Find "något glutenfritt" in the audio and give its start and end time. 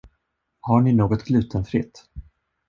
0.93-2.09